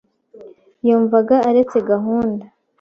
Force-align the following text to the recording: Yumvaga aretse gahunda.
Yumvaga 0.87 1.35
aretse 1.49 1.77
gahunda. 1.91 2.45